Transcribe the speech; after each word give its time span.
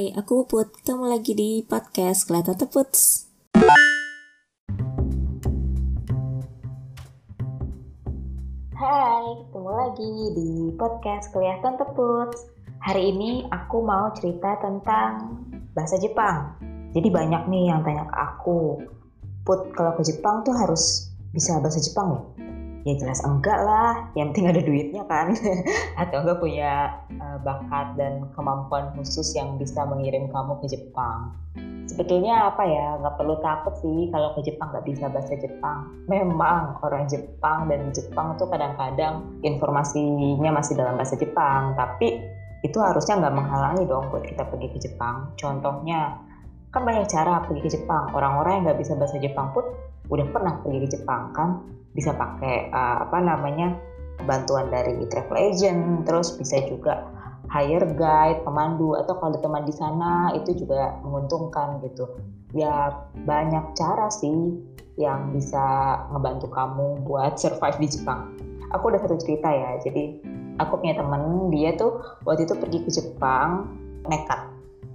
Hai, 0.00 0.16
aku 0.16 0.48
Put. 0.48 0.80
Ketemu 0.80 1.12
lagi 1.12 1.36
di 1.36 1.60
podcast 1.60 2.24
Kelihatan 2.24 2.56
Teputs. 2.56 3.28
Hai, 8.72 9.24
ketemu 9.44 9.70
lagi 9.76 10.12
di 10.32 10.50
podcast 10.80 11.28
Kelihatan 11.36 11.76
Teputs. 11.76 12.48
Hari 12.80 13.12
ini 13.12 13.44
aku 13.52 13.84
mau 13.84 14.08
cerita 14.16 14.56
tentang 14.64 15.44
bahasa 15.76 16.00
Jepang. 16.00 16.56
Jadi 16.96 17.12
banyak 17.12 17.52
nih 17.52 17.68
yang 17.68 17.84
tanya 17.84 18.08
ke 18.08 18.16
aku, 18.16 18.80
Put, 19.44 19.76
kalau 19.76 19.92
ke 20.00 20.02
Jepang 20.08 20.40
tuh 20.48 20.56
harus 20.56 21.12
bisa 21.36 21.60
bahasa 21.60 21.76
Jepang 21.76 22.16
ya? 22.16 22.20
Ya 22.84 22.94
jelas 22.96 23.20
enggak 23.24 23.60
lah. 23.60 24.08
Yang 24.16 24.26
penting 24.32 24.46
ada 24.48 24.60
duitnya 24.64 25.02
kan. 25.06 25.26
Atau 26.00 26.24
enggak 26.24 26.38
punya 26.40 26.72
uh, 27.20 27.38
bakat 27.44 27.96
dan 28.00 28.28
kemampuan 28.32 28.92
khusus 28.96 29.36
yang 29.36 29.60
bisa 29.60 29.84
mengirim 29.84 30.28
kamu 30.32 30.56
ke 30.64 30.66
Jepang. 30.72 31.36
Sebetulnya 31.90 32.54
apa 32.54 32.62
ya 32.62 33.02
nggak 33.02 33.18
perlu 33.18 33.34
takut 33.42 33.74
sih 33.82 34.06
kalau 34.14 34.30
ke 34.38 34.46
Jepang 34.46 34.70
nggak 34.70 34.86
bisa 34.86 35.10
bahasa 35.10 35.34
Jepang. 35.34 35.90
Memang 36.06 36.78
orang 36.86 37.10
Jepang 37.10 37.66
dan 37.66 37.90
Jepang 37.90 38.38
tuh 38.38 38.46
kadang-kadang 38.46 39.26
informasinya 39.42 40.54
masih 40.54 40.78
dalam 40.78 40.94
bahasa 40.94 41.18
Jepang. 41.18 41.74
Tapi 41.74 42.22
itu 42.62 42.78
harusnya 42.78 43.18
nggak 43.18 43.34
menghalangi 43.34 43.84
dong 43.90 44.06
buat 44.14 44.22
kita 44.22 44.46
pergi 44.46 44.68
ke 44.70 44.78
Jepang. 44.78 45.34
Contohnya 45.34 46.14
kan 46.70 46.86
banyak 46.86 47.10
cara 47.10 47.42
pergi 47.42 47.60
ke 47.66 47.70
Jepang. 47.74 48.14
Orang-orang 48.14 48.62
yang 48.62 48.64
nggak 48.70 48.80
bisa 48.86 48.94
bahasa 48.94 49.18
Jepang 49.18 49.50
pun 49.50 49.66
udah 50.10 50.26
pernah 50.30 50.54
pergi 50.62 50.78
ke 50.86 50.88
Jepang 50.94 51.30
kan 51.34 51.50
bisa 51.94 52.14
pakai 52.14 52.70
uh, 52.70 53.06
apa 53.08 53.18
namanya 53.18 53.74
bantuan 54.24 54.68
dari 54.68 55.00
travel 55.08 55.36
agent 55.36 56.04
terus 56.04 56.36
bisa 56.36 56.60
juga 56.68 57.08
hire 57.50 57.88
guide 57.98 58.46
pemandu 58.46 58.94
atau 58.94 59.18
kalau 59.18 59.34
ada 59.34 59.40
teman 59.42 59.66
di 59.66 59.74
sana 59.74 60.30
itu 60.38 60.54
juga 60.54 60.94
menguntungkan 61.02 61.82
gitu. 61.82 62.06
Ya 62.54 62.94
banyak 63.26 63.74
cara 63.74 64.06
sih 64.10 64.54
yang 64.98 65.34
bisa 65.34 65.96
ngebantu 66.14 66.46
kamu 66.50 67.02
buat 67.06 67.40
survive 67.40 67.78
di 67.82 67.88
Jepang. 67.90 68.38
Aku 68.70 68.94
udah 68.94 69.02
satu 69.02 69.18
cerita 69.18 69.50
ya 69.50 69.82
jadi 69.82 70.14
aku 70.62 70.78
punya 70.78 70.94
temen 70.94 71.50
dia 71.50 71.74
tuh 71.74 71.98
waktu 72.22 72.46
itu 72.46 72.54
pergi 72.54 72.78
ke 72.86 72.90
Jepang 72.94 73.66
nekat. 74.06 74.38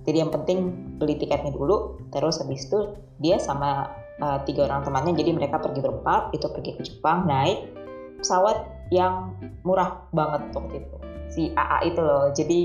Jadi 0.06 0.22
yang 0.22 0.32
penting 0.32 0.72
beli 1.02 1.20
tiketnya 1.20 1.52
dulu 1.52 2.00
terus 2.14 2.40
habis 2.40 2.64
itu 2.70 2.96
dia 3.20 3.36
sama 3.42 3.90
uh, 4.22 4.40
tiga 4.48 4.68
orang 4.70 4.86
temannya 4.86 5.14
jadi 5.18 5.32
mereka 5.36 5.60
pergi 5.60 5.80
berempat 5.84 6.32
itu 6.36 6.48
pergi 6.48 6.72
ke 6.78 6.82
Jepang 6.86 7.28
naik 7.28 7.72
pesawat 8.20 8.58
yang 8.94 9.34
murah 9.66 10.08
banget 10.14 10.54
waktu 10.54 10.86
itu. 10.86 10.98
Si 11.32 11.42
AA 11.58 11.92
itu 11.92 12.00
loh 12.00 12.32
jadi 12.32 12.60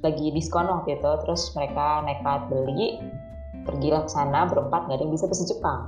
lagi 0.00 0.32
diskon 0.32 0.66
waktu 0.68 0.96
itu 0.96 1.10
terus 1.24 1.52
mereka 1.52 2.00
nekat 2.02 2.48
beli 2.48 3.00
pergilah 3.64 4.04
ke 4.04 4.10
sana 4.12 4.48
berempat 4.48 4.88
nggak 4.88 4.96
ada 5.00 5.04
yang 5.04 5.12
bisa 5.14 5.28
bahasa 5.28 5.44
Jepang. 5.48 5.80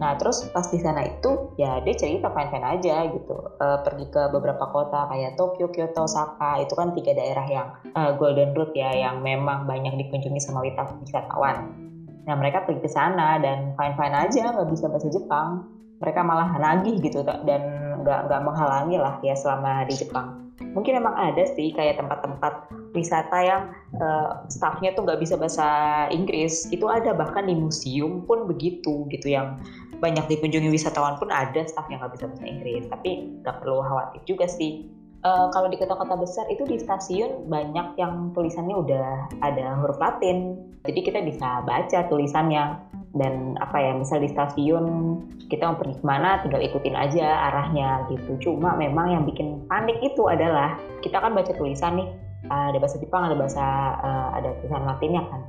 Nah 0.00 0.18
terus 0.18 0.44
pas 0.50 0.66
di 0.66 0.82
sana 0.82 1.06
itu 1.06 1.54
ya 1.60 1.78
dia 1.84 1.94
cerita 1.94 2.32
fine 2.32 2.58
aja 2.58 3.06
gitu. 3.12 3.36
Uh, 3.60 3.78
pergi 3.84 4.08
ke 4.12 4.22
beberapa 4.32 4.68
kota 4.68 5.08
kayak 5.08 5.36
Tokyo 5.40 5.68
Kyoto 5.72 6.04
Osaka 6.04 6.60
itu 6.60 6.72
kan 6.76 6.92
tiga 6.96 7.12
daerah 7.16 7.46
yang 7.48 7.68
uh, 7.96 8.12
Golden 8.16 8.52
Route 8.56 8.76
ya 8.76 8.92
yang 8.92 9.24
memang 9.24 9.64
banyak 9.64 9.94
dikunjungi 9.98 10.40
sama 10.40 10.64
wisatawan 10.64 11.91
Nah 12.26 12.34
mereka 12.38 12.62
pergi 12.62 12.80
ke 12.82 12.90
sana 12.90 13.38
dan 13.42 13.74
fine 13.74 13.94
fine 13.98 14.14
aja 14.14 14.54
nggak 14.54 14.68
bisa 14.70 14.86
bahasa 14.86 15.08
Jepang. 15.10 15.66
Mereka 16.02 16.20
malah 16.26 16.50
nagih 16.58 16.98
gitu 16.98 17.22
dan 17.22 17.62
nggak 18.02 18.20
nggak 18.26 18.40
menghalangi 18.42 18.98
lah 18.98 19.18
ya 19.22 19.34
selama 19.38 19.86
di 19.86 19.94
Jepang. 19.94 20.50
Mungkin 20.74 20.98
emang 20.98 21.14
ada 21.14 21.42
sih 21.54 21.74
kayak 21.74 21.98
tempat-tempat 21.98 22.70
wisata 22.94 23.38
yang 23.42 23.62
uh, 23.98 24.46
staffnya 24.46 24.94
tuh 24.94 25.06
nggak 25.06 25.20
bisa 25.22 25.34
bahasa 25.38 25.66
Inggris. 26.10 26.66
Itu 26.70 26.90
ada 26.90 27.14
bahkan 27.14 27.46
di 27.46 27.54
museum 27.54 28.22
pun 28.26 28.46
begitu 28.46 29.06
gitu 29.10 29.30
yang 29.30 29.58
banyak 30.02 30.26
dikunjungi 30.26 30.70
wisatawan 30.70 31.14
pun 31.18 31.30
ada 31.30 31.62
staff 31.66 31.86
yang 31.90 32.02
nggak 32.02 32.14
bisa 32.18 32.24
bahasa 32.30 32.46
Inggris. 32.46 32.82
Tapi 32.90 33.42
nggak 33.42 33.62
perlu 33.62 33.82
khawatir 33.82 34.20
juga 34.26 34.46
sih 34.50 35.01
uh, 35.22 35.46
kalau 35.50 35.70
di 35.70 35.78
kota-kota 35.78 36.14
besar 36.18 36.44
itu 36.50 36.66
di 36.66 36.78
stasiun 36.78 37.46
banyak 37.46 37.96
yang 37.98 38.30
tulisannya 38.34 38.76
udah 38.76 39.08
ada 39.42 39.78
huruf 39.82 39.98
Latin. 39.98 40.58
Jadi 40.86 41.00
kita 41.02 41.18
bisa 41.22 41.62
baca 41.66 41.98
tulisannya. 42.10 42.92
Dan 43.12 43.60
apa 43.60 43.76
ya 43.76 43.92
misal 43.92 44.24
di 44.24 44.32
stasiun 44.32 45.20
kita 45.52 45.68
mau 45.68 45.76
pergi 45.76 46.00
ke 46.00 46.04
mana 46.08 46.40
tinggal 46.40 46.64
ikutin 46.64 46.96
aja 46.96 47.52
arahnya 47.52 48.08
gitu. 48.08 48.40
Cuma 48.40 48.72
memang 48.72 49.12
yang 49.12 49.28
bikin 49.28 49.68
panik 49.68 50.00
itu 50.00 50.32
adalah 50.32 50.80
kita 51.04 51.20
kan 51.20 51.36
baca 51.36 51.52
tulisan 51.52 52.00
nih. 52.00 52.08
Ada 52.48 52.80
bahasa 52.80 52.96
Jepang 52.96 53.28
ada 53.28 53.36
bahasa 53.36 53.64
uh, 54.00 54.28
ada 54.32 54.56
tulisan 54.64 54.88
Latinnya 54.88 55.28
kan. 55.28 55.44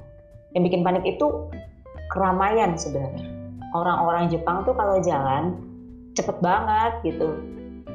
Yang 0.52 0.64
bikin 0.70 0.82
panik 0.84 1.08
itu 1.08 1.48
keramaian 2.12 2.76
sebenarnya. 2.76 3.32
Orang-orang 3.72 4.28
Jepang 4.28 4.68
tuh 4.68 4.76
kalau 4.76 5.00
jalan 5.00 5.56
cepet 6.20 6.36
banget 6.44 7.00
gitu. 7.08 7.32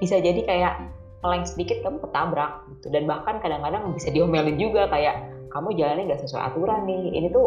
Bisa 0.01 0.17
jadi 0.17 0.49
kayak 0.49 0.81
meleng 1.25 1.45
sedikit 1.47 1.83
kamu 1.83 1.99
ketabrak 2.03 2.63
gitu. 2.77 2.87
Dan 2.95 3.11
bahkan 3.11 3.43
kadang-kadang 3.43 3.91
bisa 3.95 4.09
diomelin 4.15 4.57
juga 4.57 4.87
kayak 4.87 5.19
kamu 5.51 5.75
jalannya 5.75 6.13
nggak 6.13 6.23
sesuai 6.23 6.43
aturan 6.53 6.85
nih 6.85 7.03
ini 7.17 7.29
tuh 7.33 7.47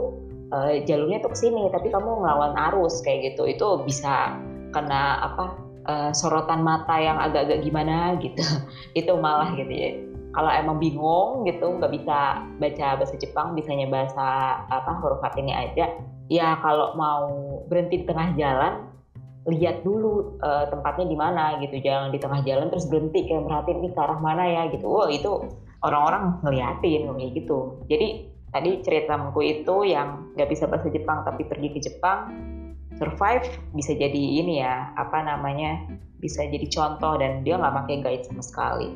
uh, 0.52 0.74
jalurnya 0.84 1.22
tuh 1.22 1.32
ke 1.32 1.38
sini 1.38 1.70
tapi 1.70 1.88
kamu 1.94 2.26
ngelawan 2.26 2.54
arus 2.72 3.00
kayak 3.06 3.34
gitu. 3.34 3.48
Itu 3.48 3.84
bisa 3.88 4.36
kena 4.76 5.20
apa 5.24 5.46
uh, 5.88 6.12
sorotan 6.12 6.64
mata 6.64 6.96
yang 7.00 7.18
agak-agak 7.20 7.64
gimana 7.64 8.20
gitu. 8.20 8.44
Itu 9.00 9.16
malah 9.20 9.56
gitu 9.56 9.72
ya. 9.72 9.92
Kalau 10.32 10.48
emang 10.48 10.80
bingung 10.80 11.44
gitu 11.44 11.76
nggak 11.76 11.92
bisa 11.92 12.40
baca 12.56 12.88
bahasa 12.96 13.16
Jepang 13.20 13.52
bisanya 13.52 13.88
bahasa 13.92 14.64
apa 14.72 14.96
huruf 15.04 15.20
Latinnya 15.20 15.60
aja 15.60 15.92
ya 16.32 16.56
kalau 16.64 16.96
mau 16.96 17.28
berhenti 17.68 18.00
di 18.00 18.06
tengah 18.08 18.32
jalan 18.40 18.88
lihat 19.50 19.82
dulu 19.82 20.38
uh, 20.38 20.70
tempatnya 20.70 21.10
di 21.10 21.18
mana 21.18 21.58
gitu 21.58 21.82
jangan 21.82 22.14
di 22.14 22.22
tengah 22.22 22.46
jalan 22.46 22.70
terus 22.70 22.86
berhenti 22.86 23.26
kayak 23.26 23.42
merhatiin 23.50 23.82
ini 23.82 23.90
ke 23.90 24.00
arah 24.00 24.20
mana 24.22 24.44
ya? 24.46 24.64
gitu. 24.70 24.86
Wow 24.86 25.10
itu 25.10 25.32
orang-orang 25.82 26.38
ngeliatin 26.46 27.10
kayak 27.10 27.32
gitu. 27.34 27.82
Jadi 27.90 28.08
tadi 28.54 28.72
ceritaku 28.86 29.42
itu 29.42 29.76
yang 29.90 30.30
nggak 30.38 30.50
bisa 30.52 30.70
bahasa 30.70 30.94
Jepang 30.94 31.26
tapi 31.26 31.48
pergi 31.50 31.70
ke 31.74 31.80
Jepang 31.82 32.20
survive 33.02 33.48
bisa 33.74 33.98
jadi 33.98 34.22
ini 34.46 34.62
ya 34.62 34.94
apa 34.94 35.26
namanya 35.26 35.90
bisa 36.22 36.46
jadi 36.46 36.68
contoh 36.70 37.18
dan 37.18 37.42
dia 37.42 37.58
nggak 37.58 37.74
pakai 37.82 37.98
guide 38.06 38.26
sama 38.30 38.46
sekali. 38.46 38.94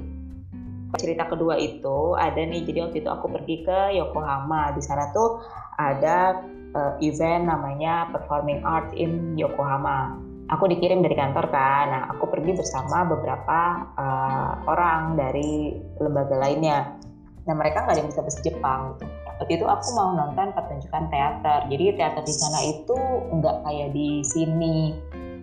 Cerita 1.02 1.26
kedua 1.26 1.58
itu 1.58 2.14
ada 2.14 2.38
nih 2.38 2.62
jadi 2.70 2.86
waktu 2.86 3.02
itu 3.02 3.10
aku 3.10 3.34
pergi 3.34 3.66
ke 3.66 3.98
Yokohama. 3.98 4.78
Di 4.78 4.82
sana 4.86 5.10
tuh 5.10 5.42
ada 5.82 6.46
uh, 6.78 6.94
event 7.02 7.50
namanya 7.50 8.14
Performing 8.14 8.62
Art 8.62 8.94
in 8.94 9.34
Yokohama 9.34 10.25
aku 10.50 10.70
dikirim 10.70 11.02
dari 11.02 11.16
kantor 11.18 11.50
kan. 11.50 11.86
Nah, 11.90 12.04
aku 12.14 12.30
pergi 12.30 12.54
bersama 12.54 13.06
beberapa 13.08 13.60
uh, 13.98 14.52
orang 14.70 15.18
dari 15.18 15.74
lembaga 15.98 16.36
lainnya. 16.38 16.98
Nah, 17.46 17.54
mereka 17.54 17.86
nggak 17.86 17.94
ada 17.98 18.02
yang 18.02 18.10
bisa 18.10 18.22
bahasa 18.22 18.42
Jepang. 18.46 18.82
Gitu. 18.98 19.06
Waktu 19.26 19.44
itu 19.52 19.66
aku 19.68 19.88
mau 19.98 20.10
nonton 20.16 20.48
pertunjukan 20.54 21.04
teater. 21.12 21.60
Jadi 21.68 21.84
teater 21.98 22.24
di 22.24 22.34
sana 22.34 22.60
itu 22.64 22.98
nggak 23.42 23.56
kayak 23.68 23.90
di 23.92 24.10
sini 24.24 24.76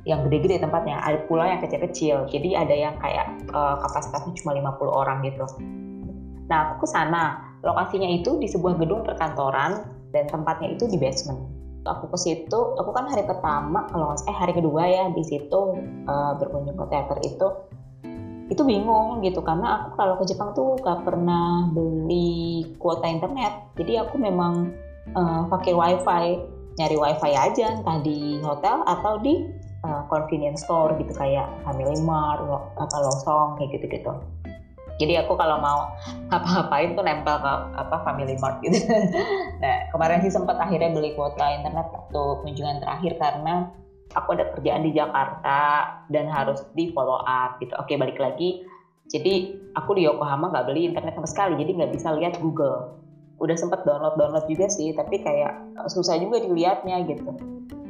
yang 0.02 0.26
gede-gede 0.26 0.62
tempatnya. 0.62 0.98
Ada 1.02 1.18
pula 1.30 1.46
yang 1.50 1.60
kecil-kecil. 1.62 2.26
Jadi 2.30 2.50
ada 2.54 2.74
yang 2.74 2.94
kayak 2.98 3.26
uh, 3.54 3.78
kapasitasnya 3.82 4.34
cuma 4.42 4.56
50 4.56 4.86
orang 4.90 5.18
gitu. 5.26 5.46
Nah, 6.50 6.74
aku 6.74 6.86
ke 6.86 6.88
sana. 6.90 7.52
Lokasinya 7.62 8.10
itu 8.10 8.42
di 8.42 8.50
sebuah 8.50 8.74
gedung 8.74 9.06
perkantoran 9.06 9.86
dan 10.10 10.26
tempatnya 10.26 10.74
itu 10.74 10.90
di 10.90 10.98
basement 10.98 11.51
aku 11.82 12.10
ke 12.14 12.18
situ 12.18 12.58
aku 12.78 12.90
kan 12.94 13.10
hari 13.10 13.26
pertama 13.26 13.86
kalau 13.90 14.14
eh 14.14 14.36
hari 14.36 14.54
kedua 14.54 14.82
ya 14.86 15.04
di 15.10 15.22
situ 15.26 15.60
uh, 16.06 16.32
berkunjung 16.38 16.78
ke 16.78 16.86
teater 16.90 17.18
itu. 17.26 17.48
Itu 18.50 18.68
bingung 18.68 19.24
gitu 19.24 19.40
karena 19.40 19.80
aku 19.80 19.96
kalau 19.96 20.14
ke 20.20 20.28
Jepang 20.28 20.52
tuh 20.52 20.76
gak 20.84 21.08
pernah 21.08 21.72
beli 21.72 22.68
kuota 22.76 23.08
internet. 23.08 23.72
Jadi 23.80 23.96
aku 23.96 24.20
memang 24.20 24.74
uh, 25.16 25.48
pakai 25.48 25.72
wifi 25.72 26.24
nyari 26.76 26.96
wifi 26.96 27.32
aja 27.32 27.76
entah 27.76 28.00
di 28.00 28.40
hotel 28.40 28.80
atau 28.84 29.20
di 29.20 29.44
uh, 29.84 30.02
convenience 30.08 30.64
store 30.64 30.96
gitu 31.00 31.12
kayak 31.16 31.48
Family 31.64 32.00
Mart 32.00 32.44
atau 32.80 32.98
Losong 33.00 33.60
kayak 33.60 33.76
gitu 33.76 33.86
gitu 33.92 34.12
jadi 35.00 35.24
aku 35.24 35.34
kalau 35.38 35.56
mau 35.60 35.88
ngapa-ngapain 36.28 36.92
tuh 36.92 37.04
nempel 37.04 37.36
ke 37.40 37.52
apa 37.76 37.96
Family 38.04 38.36
Mart 38.40 38.60
gitu. 38.60 38.76
Nah 39.62 39.76
kemarin 39.94 40.20
sih 40.26 40.32
sempat 40.34 40.58
akhirnya 40.58 40.90
beli 40.90 41.14
kuota 41.14 41.46
internet 41.54 41.86
waktu 41.94 42.22
kunjungan 42.42 42.82
terakhir 42.82 43.14
karena 43.14 43.70
aku 44.12 44.34
ada 44.36 44.50
kerjaan 44.52 44.82
di 44.84 44.90
Jakarta 44.92 45.86
dan 46.10 46.26
harus 46.28 46.66
di 46.76 46.90
follow 46.92 47.22
up 47.22 47.56
gitu. 47.62 47.72
Oke 47.78 47.96
balik 47.96 48.18
lagi. 48.18 48.60
Jadi 49.08 49.54
aku 49.78 49.96
di 49.96 50.02
Yokohama 50.04 50.50
nggak 50.52 50.66
beli 50.66 50.88
internet 50.88 51.14
sama 51.16 51.28
sekali 51.28 51.54
jadi 51.56 51.70
nggak 51.82 51.92
bisa 51.94 52.12
lihat 52.12 52.36
Google. 52.42 52.90
Udah 53.40 53.56
sempat 53.58 53.82
download 53.86 54.18
download 54.18 54.46
juga 54.46 54.68
sih 54.68 54.92
tapi 54.92 55.22
kayak 55.22 55.56
susah 55.88 56.18
juga 56.20 56.42
dilihatnya 56.42 57.06
gitu. 57.08 57.32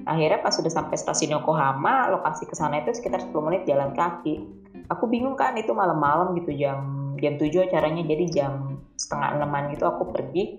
Akhirnya 0.02 0.43
pas 0.43 0.54
sudah 0.54 0.70
sampai 0.70 0.99
stasiun 0.99 1.38
Yokohama 1.38 2.10
lokasi 2.10 2.44
ke 2.46 2.54
sana 2.58 2.82
itu 2.82 2.90
sekitar 2.94 3.22
10 3.22 3.32
menit 3.46 3.62
jalan 3.64 3.94
kaki 3.94 4.62
aku 4.90 5.11
bingung 5.11 5.37
kan 5.38 5.55
itu 5.58 5.70
malam-malam 5.75 6.34
gitu 6.38 6.55
jam 6.56 7.12
jam 7.23 7.38
7 7.38 7.70
acaranya 7.70 8.02
jadi 8.02 8.25
jam 8.31 8.52
setengah 8.99 9.38
enaman 9.38 9.70
gitu 9.75 9.84
aku 9.87 10.11
pergi. 10.11 10.58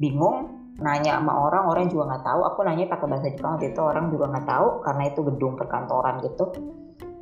Bingung 0.00 0.62
nanya 0.80 1.20
sama 1.20 1.36
orang 1.36 1.68
orang 1.68 1.86
juga 1.92 2.16
nggak 2.16 2.24
tahu. 2.24 2.40
Aku 2.52 2.58
nanya 2.64 2.88
pakai 2.88 3.06
bahasa 3.08 3.28
Jepang 3.28 3.60
waktu 3.60 3.76
itu 3.76 3.80
orang 3.84 4.06
juga 4.08 4.24
nggak 4.32 4.46
tahu 4.48 4.68
karena 4.82 5.02
itu 5.08 5.20
gedung 5.26 5.54
perkantoran 5.56 6.14
gitu. 6.24 6.44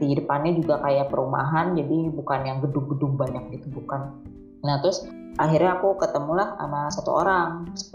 Di 0.00 0.16
depannya 0.16 0.52
juga 0.56 0.80
kayak 0.80 1.12
perumahan 1.12 1.76
jadi 1.76 2.08
bukan 2.14 2.40
yang 2.46 2.58
gedung-gedung 2.64 3.20
banyak 3.20 3.52
gitu 3.58 3.68
bukan. 3.74 4.16
Nah 4.64 4.80
terus 4.80 5.04
akhirnya 5.36 5.76
aku 5.76 5.98
ketemu 6.00 6.32
lah 6.40 6.48
sama 6.56 6.80
satu 6.88 7.10
orang. 7.20 7.68
Terus 7.74 7.92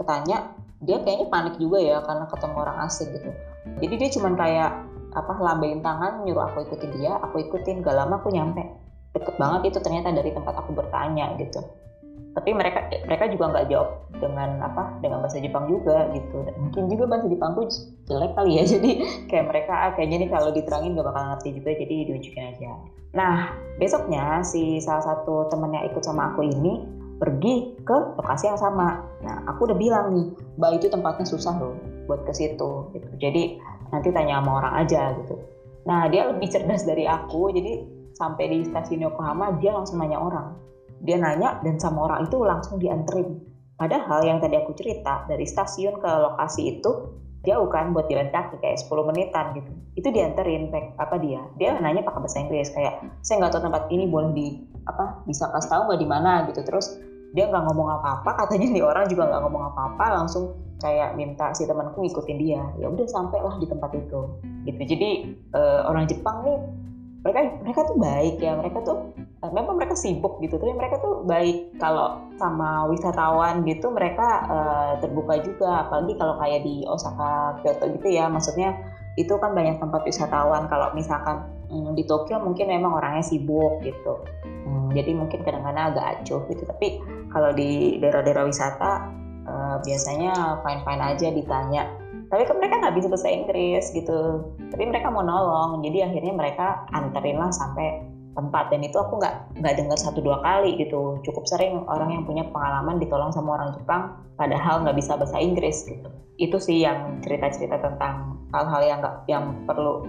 dia 0.84 1.00
kayaknya 1.02 1.26
panik 1.32 1.56
juga 1.56 1.80
ya 1.80 1.98
karena 2.04 2.28
ketemu 2.28 2.54
orang 2.62 2.78
asing 2.84 3.08
gitu. 3.10 3.30
Jadi 3.82 3.94
dia 3.96 4.10
cuman 4.12 4.34
kayak 4.38 4.70
apa 5.16 5.32
lambain 5.40 5.80
tangan 5.80 6.28
nyuruh 6.28 6.52
aku 6.52 6.68
ikutin 6.68 6.92
dia 7.00 7.16
aku 7.16 7.40
ikutin 7.40 7.80
gak 7.80 7.96
lama 7.96 8.20
aku 8.20 8.28
nyampe. 8.28 8.60
Deket 9.16 9.40
banget 9.40 9.72
itu 9.72 9.78
ternyata 9.80 10.12
dari 10.12 10.28
tempat 10.28 10.54
aku 10.60 10.76
bertanya 10.76 11.32
gitu. 11.40 11.64
Tapi 12.36 12.52
mereka 12.52 12.84
mereka 13.08 13.32
juga 13.32 13.48
nggak 13.48 13.66
jawab 13.72 13.88
dengan 14.20 14.60
apa 14.60 15.00
dengan 15.00 15.24
bahasa 15.24 15.40
Jepang 15.40 15.64
juga 15.72 16.04
gitu. 16.12 16.44
Mungkin 16.60 16.92
juga 16.92 17.08
bahasa 17.08 17.32
Jepangku 17.32 17.64
jelek 18.04 18.36
kali 18.36 18.60
ya 18.60 18.64
jadi 18.76 18.90
kayak 19.24 19.44
mereka 19.48 19.72
ah, 19.72 19.90
kayaknya 19.96 20.28
nih 20.28 20.28
kalau 20.28 20.52
diterangin 20.52 20.92
gak 21.00 21.08
bakal 21.08 21.24
ngerti 21.32 21.48
juga 21.56 21.70
jadi 21.80 21.94
ditunjukin 22.04 22.44
aja. 22.52 22.72
Nah 23.16 23.56
besoknya 23.80 24.44
si 24.44 24.84
salah 24.84 25.00
satu 25.00 25.48
temennya 25.48 25.88
ikut 25.88 26.04
sama 26.04 26.36
aku 26.36 26.44
ini 26.44 26.84
pergi 27.16 27.80
ke 27.88 27.96
lokasi 28.20 28.52
yang 28.52 28.60
sama. 28.60 29.00
Nah 29.24 29.48
aku 29.48 29.72
udah 29.72 29.78
bilang 29.80 30.12
nih 30.12 30.26
mbak 30.60 30.76
itu 30.76 30.92
tempatnya 30.92 31.24
susah 31.24 31.56
loh 31.56 31.72
buat 32.04 32.20
ke 32.28 32.32
situ 32.36 32.92
gitu. 32.92 33.08
Jadi 33.16 33.56
nanti 33.90 34.08
tanya 34.10 34.42
sama 34.42 34.50
orang 34.62 34.74
aja 34.82 35.02
gitu. 35.22 35.34
Nah 35.86 36.10
dia 36.10 36.26
lebih 36.30 36.48
cerdas 36.50 36.82
dari 36.82 37.06
aku 37.06 37.54
jadi 37.54 37.72
sampai 38.16 38.44
di 38.48 38.58
stasiun 38.66 39.06
Yokohama 39.06 39.60
dia 39.60 39.76
langsung 39.76 40.02
nanya 40.02 40.18
orang. 40.18 40.56
Dia 41.04 41.20
nanya 41.20 41.60
dan 41.60 41.76
sama 41.76 42.08
orang 42.08 42.26
itu 42.26 42.36
langsung 42.42 42.80
dianterin. 42.80 43.38
Padahal 43.76 44.24
yang 44.24 44.40
tadi 44.40 44.56
aku 44.56 44.72
cerita 44.72 45.28
dari 45.28 45.44
stasiun 45.44 46.00
ke 46.00 46.08
lokasi 46.08 46.80
itu 46.80 46.90
jauh 47.44 47.68
kan 47.70 47.94
buat 47.94 48.10
jalan 48.10 48.32
kaki 48.34 48.58
kayak 48.58 48.80
10 48.82 49.08
menitan 49.12 49.54
gitu. 49.54 49.70
Itu 49.94 50.08
dianterin 50.10 50.72
apa 50.98 51.16
dia? 51.20 51.44
Dia 51.60 51.78
nanya 51.78 52.02
pakai 52.02 52.20
bahasa 52.24 52.42
Inggris 52.42 52.72
kayak 52.72 53.04
saya 53.22 53.44
nggak 53.44 53.52
tahu 53.54 53.62
tempat 53.70 53.86
ini 53.92 54.10
boleh 54.10 54.32
di 54.34 54.46
apa 54.88 55.22
bisa 55.28 55.46
kasih 55.52 55.70
tahu 55.70 55.82
nggak 55.92 56.00
di 56.00 56.08
mana? 56.08 56.32
Gitu. 56.50 56.60
Terus 56.64 56.98
dia 57.36 57.44
nggak 57.52 57.68
ngomong 57.68 58.00
apa-apa 58.00 58.30
katanya 58.44 58.72
nih 58.72 58.82
orang 58.82 59.04
juga 59.12 59.28
nggak 59.28 59.42
ngomong 59.44 59.64
apa-apa 59.70 60.04
langsung 60.24 60.56
kayak 60.80 61.16
minta 61.16 61.52
si 61.56 61.64
temanku 61.64 62.04
ngikutin 62.04 62.38
dia. 62.40 62.62
Ya 62.76 62.86
udah 62.88 63.06
sampailah 63.08 63.56
di 63.60 63.66
tempat 63.68 63.90
itu. 63.96 64.20
Gitu. 64.68 64.82
Jadi 64.96 65.10
uh, 65.56 65.88
orang 65.88 66.04
Jepang 66.08 66.44
nih 66.44 66.58
mereka 67.24 67.40
mereka 67.64 67.80
tuh 67.88 67.96
baik 67.96 68.36
ya. 68.38 68.52
Mereka 68.60 68.78
tuh 68.84 69.12
eh, 69.16 69.50
memang 69.52 69.80
mereka 69.80 69.96
sibuk 69.96 70.38
gitu 70.44 70.60
tapi 70.60 70.72
mereka 70.76 71.00
tuh 71.00 71.24
baik. 71.24 71.80
Kalau 71.80 72.28
sama 72.36 72.84
wisatawan 72.92 73.64
gitu 73.64 73.88
mereka 73.88 74.28
uh, 74.46 74.92
terbuka 75.00 75.40
juga. 75.40 75.88
Apalagi 75.88 76.12
kalau 76.20 76.34
kayak 76.40 76.60
di 76.64 76.84
Osaka 76.84 77.60
Kyoto 77.64 77.84
gitu 77.96 78.08
ya. 78.12 78.28
Maksudnya 78.28 78.76
itu 79.16 79.32
kan 79.40 79.56
banyak 79.56 79.80
tempat 79.80 80.04
wisatawan. 80.04 80.68
Kalau 80.68 80.92
misalkan 80.92 81.48
hmm, 81.72 81.96
di 81.96 82.04
Tokyo 82.04 82.36
mungkin 82.44 82.68
memang 82.68 83.00
orangnya 83.00 83.24
sibuk 83.24 83.80
gitu. 83.80 84.20
Hmm, 84.44 84.92
jadi 84.92 85.16
mungkin 85.16 85.40
kadang-kadang 85.40 85.96
agak 85.96 86.04
acuh 86.20 86.44
gitu. 86.52 86.68
Tapi 86.68 87.00
kalau 87.36 87.52
di 87.52 88.00
daerah-daerah 88.00 88.48
wisata 88.48 89.04
uh, 89.44 89.76
biasanya 89.84 90.64
fine-fine 90.64 91.02
aja 91.04 91.28
ditanya. 91.28 91.84
Tapi 92.32 92.42
kan 92.48 92.56
mereka 92.56 92.80
nggak 92.80 92.96
bisa 92.96 93.12
bahasa 93.12 93.28
Inggris 93.28 93.92
gitu. 93.92 94.40
Tapi 94.72 94.82
mereka 94.88 95.12
mau 95.12 95.20
nolong. 95.20 95.84
Jadi 95.84 96.00
akhirnya 96.00 96.32
mereka 96.32 96.88
anterin 96.96 97.36
lah 97.36 97.52
sampai 97.52 98.00
tempat. 98.32 98.72
Dan 98.72 98.88
itu 98.88 98.96
aku 98.96 99.20
nggak 99.20 99.60
nggak 99.60 99.74
dengar 99.76 100.00
satu 100.00 100.24
dua 100.24 100.40
kali 100.40 100.80
gitu. 100.80 101.20
Cukup 101.28 101.44
sering 101.44 101.84
orang 101.86 102.16
yang 102.16 102.24
punya 102.24 102.48
pengalaman 102.48 102.96
ditolong 102.96 103.28
sama 103.36 103.60
orang 103.60 103.76
Jepang 103.76 104.16
padahal 104.40 104.80
nggak 104.82 104.96
bisa 104.96 105.20
bahasa 105.20 105.36
Inggris 105.36 105.84
gitu. 105.84 106.08
Itu 106.40 106.56
sih 106.56 106.82
yang 106.82 107.20
cerita-cerita 107.20 107.76
tentang 107.78 108.48
hal-hal 108.56 108.80
yang 108.80 108.98
nggak 109.04 109.16
yang 109.28 109.44
perlu 109.68 110.08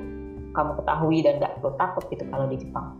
kamu 0.55 0.71
ketahui 0.79 1.17
dan 1.21 1.33
nggak 1.43 1.53
perlu 1.59 1.71
takut 1.75 2.03
gitu 2.07 2.23
kalau 2.31 2.47
di 2.47 2.57
Jepang. 2.57 2.97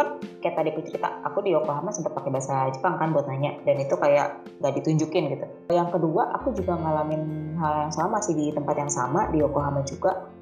Kan 0.00 0.08
kayak 0.40 0.56
tadi 0.56 0.68
aku 0.72 0.80
cerita 0.88 1.08
aku 1.20 1.44
di 1.44 1.52
Yokohama 1.52 1.92
sempat 1.92 2.16
pakai 2.16 2.32
bahasa 2.32 2.72
Jepang 2.72 2.96
kan 2.96 3.12
buat 3.12 3.28
nanya 3.28 3.60
dan 3.68 3.76
itu 3.76 3.92
kayak 4.00 4.40
nggak 4.64 4.72
ditunjukin 4.80 5.36
gitu. 5.36 5.46
Yang 5.68 6.00
kedua 6.00 6.32
aku 6.40 6.56
juga 6.56 6.80
ngalamin 6.80 7.54
hal 7.60 7.88
yang 7.88 7.92
sama 7.92 8.24
sih 8.24 8.32
di 8.32 8.48
tempat 8.50 8.80
yang 8.80 8.88
sama 8.88 9.28
di 9.28 9.44
Yokohama 9.44 9.84
juga. 9.84 10.32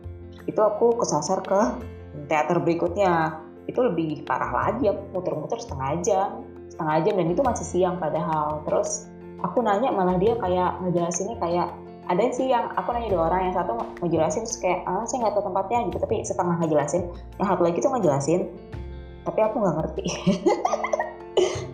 Itu 0.46 0.62
aku 0.62 1.02
kesasar 1.02 1.42
ke 1.42 1.60
teater 2.30 2.62
berikutnya. 2.62 3.42
Itu 3.66 3.84
lebih 3.84 4.24
parah 4.24 4.48
lagi 4.54 4.88
aku 4.88 5.18
muter-muter 5.18 5.58
setengah 5.58 5.90
jam. 6.06 6.30
Setengah 6.70 6.96
jam 7.04 7.14
dan 7.18 7.28
itu 7.28 7.42
masih 7.42 7.66
siang 7.66 7.96
padahal. 7.98 8.62
Terus 8.64 9.10
aku 9.42 9.60
nanya 9.60 9.90
malah 9.90 10.16
dia 10.16 10.38
kayak 10.38 10.78
ngejelasinnya 10.86 11.36
kayak 11.42 11.68
ada 12.08 12.24
sih 12.32 12.48
yang 12.48 12.72
aku 12.72 12.96
nanya 12.96 13.12
dua 13.12 13.28
orang 13.28 13.52
yang 13.52 13.54
satu 13.60 13.76
ngejelasin 14.00 14.48
terus 14.48 14.56
kayak 14.56 14.80
ah 14.88 15.04
saya 15.04 15.28
nggak 15.28 15.34
tahu 15.36 15.44
tempatnya 15.52 15.78
gitu. 15.92 15.98
Tapi 16.00 16.14
setengah 16.24 16.56
ngejelasin 16.64 17.02
yang 17.36 17.48
satu 17.50 17.62
lagi 17.66 17.78
tuh 17.84 17.92
ngejelasin 17.92 18.40
tapi 19.28 19.40
aku 19.44 19.56
nggak 19.60 19.76
ngerti. 19.76 20.04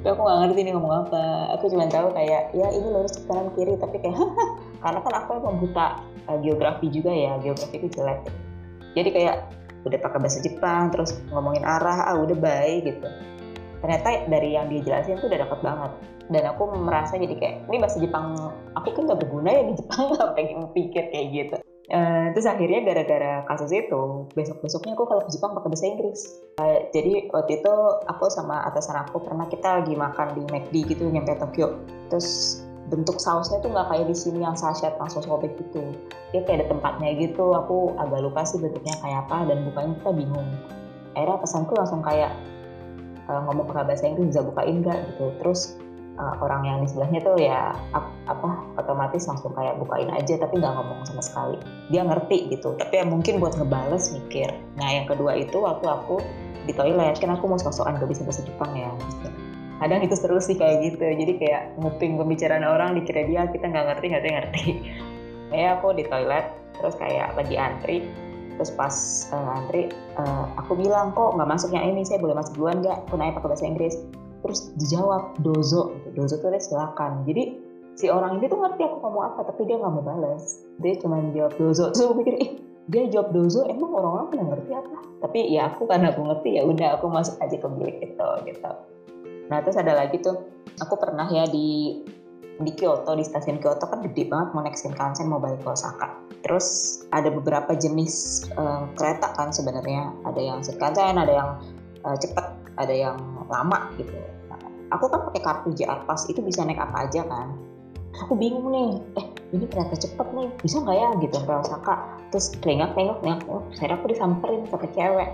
Tapi 0.04 0.12
aku 0.12 0.20
nggak 0.20 0.40
ngerti 0.44 0.60
nih 0.68 0.72
ngomong 0.76 0.94
apa. 1.08 1.56
Aku 1.56 1.72
cuma 1.72 1.88
tahu 1.88 2.12
kayak 2.12 2.52
ya 2.52 2.68
ini 2.68 2.84
lurus 2.92 3.16
ke 3.16 3.24
kanan 3.24 3.48
kiri 3.56 3.78
tapi 3.80 3.96
kayak 4.02 4.20
karena 4.84 5.00
kan 5.00 5.14
aku 5.22 5.30
emang 5.40 5.56
buta 5.62 6.02
uh, 6.28 6.38
geografi 6.44 6.92
juga 6.92 7.08
ya 7.08 7.40
geografi 7.40 7.80
itu 7.80 7.88
jelek. 7.94 8.20
Jadi 8.92 9.08
kayak 9.14 9.36
udah 9.88 9.98
pakai 10.04 10.18
bahasa 10.20 10.38
Jepang 10.44 10.92
terus 10.92 11.16
ngomongin 11.32 11.64
arah 11.64 12.10
ah 12.10 12.16
udah 12.20 12.36
baik 12.36 12.90
gitu. 12.90 13.08
Ternyata 13.80 14.28
dari 14.28 14.52
yang 14.52 14.68
dia 14.68 14.84
jelasin 14.84 15.16
tuh 15.22 15.32
udah 15.32 15.40
dapet 15.40 15.58
banget. 15.64 15.92
Dan 16.28 16.42
aku 16.52 16.62
merasa 16.72 17.16
jadi 17.16 17.36
kayak 17.36 17.56
ini 17.72 17.76
bahasa 17.80 17.96
Jepang 17.96 18.36
aku 18.76 18.92
kan 18.92 19.08
nggak 19.08 19.20
berguna 19.24 19.48
ya 19.48 19.62
di 19.72 19.74
Jepang 19.80 20.12
nggak 20.12 20.30
pengen 20.36 20.68
pikir 20.76 21.04
kayak 21.08 21.26
gitu 21.32 21.56
Uh, 21.84 22.32
terus 22.32 22.48
akhirnya 22.48 22.81
gara-gara 22.81 23.44
kasus 23.44 23.69
itu 23.69 24.25
besok-besoknya 24.32 24.96
aku 24.96 25.04
kalau 25.04 25.20
ke 25.20 25.36
Jepang 25.36 25.52
pakai 25.52 25.69
bahasa 25.69 25.84
Inggris. 25.84 26.20
Uh, 26.56 26.88
jadi 26.96 27.28
waktu 27.28 27.60
itu 27.60 27.75
aku 28.08 28.25
sama 28.32 28.64
atasan 28.64 29.04
aku 29.04 29.20
pernah 29.20 29.44
kita 29.52 29.84
lagi 29.84 29.92
makan 29.92 30.32
di 30.32 30.42
McD 30.48 30.75
gitu 30.96 31.04
nyampe 31.12 31.36
Tokyo. 31.36 31.76
Terus 32.08 32.64
bentuk 32.88 33.20
sausnya 33.20 33.60
tuh 33.60 33.69
nggak 33.69 33.92
kayak 33.92 34.06
di 34.08 34.16
sini 34.16 34.40
yang 34.40 34.56
sachet 34.56 34.96
langsung 34.96 35.20
sobek 35.28 35.52
gitu. 35.60 35.84
Dia 36.32 36.40
kayak 36.48 36.64
ada 36.64 36.66
tempatnya 36.72 37.20
gitu 37.20 37.52
aku 37.52 37.92
agak 38.00 38.20
lupa 38.25 38.48
sih 38.48 38.56
bentuknya 38.56 38.96
kayak 39.04 39.28
apa 39.28 39.52
dan 39.52 39.69
bukanya 39.69 39.92
kita 40.00 40.10
bingung. 40.16 40.48
Akhirnya 41.12 41.37
pesanku 41.37 41.72
langsung 41.76 42.00
kayak 42.00 42.32
uh, 43.28 43.44
ngomong 43.44 43.68
pakai 43.68 43.85
bahasa 43.92 44.09
Inggris 44.09 44.32
bisa 44.32 44.40
bukain 44.40 44.80
nggak? 44.80 44.99
gitu. 45.12 45.37
Terus 45.37 45.76
uh, 46.18 46.35
orang 46.42 46.62
yang 46.66 46.78
di 46.83 46.88
sebelahnya 46.90 47.21
tuh 47.23 47.37
ya 47.38 47.75
ap, 47.94 48.06
apa 48.30 48.62
otomatis 48.78 49.26
langsung 49.26 49.50
kayak 49.54 49.78
bukain 49.83 50.11
aja 50.14 50.38
tapi 50.38 50.61
nggak 50.62 50.75
ngomong 50.75 51.00
sama 51.06 51.23
sekali. 51.23 51.59
Dia 51.90 52.06
ngerti 52.06 52.54
gitu. 52.54 52.78
Tapi 52.78 52.94
ya 53.02 53.04
mungkin 53.06 53.42
buat 53.42 53.59
ngebales 53.59 54.14
mikir. 54.14 54.50
Nah 54.78 54.88
yang 54.90 55.06
kedua 55.11 55.35
itu 55.38 55.59
waktu 55.59 55.87
aku 55.87 56.23
di 56.64 56.73
toilet. 56.73 57.18
Kan 57.18 57.35
aku 57.35 57.44
mau 57.50 57.59
sok-sokan 57.61 58.00
gak 58.00 58.11
bisa 58.11 58.23
bahasa 58.25 58.42
Jepang 58.47 58.73
ya. 58.73 58.90
Kadang 59.83 60.00
itu 60.06 60.14
seru 60.16 60.38
sih 60.38 60.56
kayak 60.56 60.94
gitu. 60.94 61.02
Jadi 61.02 61.33
kayak 61.42 61.76
nguping 61.76 62.16
pembicaraan 62.16 62.64
orang 62.64 62.97
dikira 62.97 63.26
dia 63.26 63.42
kita 63.50 63.68
nggak 63.68 63.87
ngerti 63.94 64.06
ngerti 64.14 64.28
ngerti. 64.30 64.64
Kayak 65.54 65.78
aku 65.78 65.94
di 65.94 66.02
toilet 66.11 66.50
terus 66.75 66.99
kayak 66.99 67.38
lagi 67.38 67.54
antri. 67.54 67.97
Terus 68.59 68.75
pas 68.75 68.94
uh, 69.30 69.54
antri 69.54 69.87
uh, 70.18 70.50
aku 70.59 70.75
bilang 70.75 71.14
kok 71.14 71.37
nggak 71.38 71.47
masuknya 71.47 71.85
ini? 71.85 72.02
Saya 72.02 72.18
boleh 72.18 72.35
masuk 72.35 72.59
duluan 72.59 72.83
nggak? 72.83 73.06
Aku 73.06 73.14
pakai 73.14 73.38
bahasa 73.38 73.66
Inggris 73.66 73.94
terus 74.44 74.70
dijawab 74.76 75.40
dozo. 75.40 75.96
Gitu. 76.04 76.20
dozo 76.20 76.34
tuh 76.38 76.52
silakan. 76.60 77.24
Jadi 77.24 77.56
si 77.96 78.12
orang 78.12 78.38
ini 78.38 78.46
tuh 78.52 78.60
ngerti 78.60 78.84
aku 78.84 78.96
ngomong 79.00 79.24
apa 79.32 79.40
tapi 79.48 79.70
dia 79.70 79.78
nggak 79.78 79.92
mau 79.94 80.02
balas 80.02 80.66
dia 80.82 80.94
cuma 81.00 81.18
jawab 81.32 81.56
dozo. 81.56 81.88
Terus 81.94 82.04
aku 82.04 82.14
pikir 82.20 82.34
ih 82.38 82.50
dia 82.92 83.08
jawab 83.08 83.32
dozo. 83.32 83.64
Emang 83.64 83.90
orang-orang 83.96 84.28
pada 84.28 84.44
ngerti 84.52 84.70
apa? 84.76 84.98
Tapi 85.24 85.38
ya 85.48 85.72
aku 85.72 85.88
karena 85.88 86.12
aku 86.12 86.20
ngerti 86.28 86.48
ya 86.60 86.62
udah 86.68 86.88
aku 87.00 87.06
masuk 87.08 87.40
aja 87.40 87.56
ke 87.56 87.68
bilik 87.72 87.96
itu 88.04 88.28
gitu. 88.44 88.72
Nah 89.48 89.58
terus 89.64 89.80
ada 89.80 89.96
lagi 89.96 90.20
tuh 90.20 90.36
aku 90.82 90.94
pernah 91.00 91.24
ya 91.32 91.48
di 91.48 92.02
di 92.54 92.70
Kyoto 92.70 93.18
di 93.18 93.24
stasiun 93.26 93.58
Kyoto 93.58 93.90
kan 93.90 93.98
gede 94.06 94.30
banget 94.30 94.54
mau 94.54 94.62
naik 94.62 94.78
Shinkansen 94.78 95.26
mau 95.26 95.40
balik 95.40 95.64
ke 95.64 95.68
Osaka. 95.72 96.22
Terus 96.44 97.00
ada 97.08 97.32
beberapa 97.32 97.72
jenis 97.72 98.46
uh, 98.54 98.86
kereta 98.94 99.32
kan 99.32 99.50
sebenarnya. 99.50 100.12
Ada 100.28 100.40
yang 100.42 100.58
Shinkansen 100.60 101.16
ada 101.18 101.32
yang 101.32 101.50
uh, 102.04 102.16
cepet 102.20 102.53
ada 102.78 102.95
yang 102.95 103.16
lama 103.47 103.90
gitu. 103.99 104.12
Aku 104.93 105.11
kan 105.11 105.26
pakai 105.26 105.43
kartu 105.43 105.69
JR 105.75 106.07
Pass 106.07 106.28
itu 106.31 106.38
bisa 106.38 106.62
naik 106.62 106.78
apa 106.78 107.09
aja 107.09 107.26
kan. 107.26 107.57
Aku 108.23 108.38
bingung 108.38 108.71
nih 108.71 109.02
eh 109.19 109.26
ini 109.50 109.66
kereta 109.66 109.99
cepet 109.99 110.28
nih 110.35 110.49
bisa 110.62 110.78
nggak 110.78 110.97
ya? 110.97 111.09
Gitu 111.19 111.37
Osaka. 111.43 111.95
Terus 112.31 112.54
tengok 112.62 112.95
tengok 112.95 113.19
tengok 113.23 113.40
oh, 113.50 113.62
saya 113.75 113.99
aku 113.99 114.07
disamperin 114.12 114.62
sampai 114.71 114.90
cewek. 114.95 115.31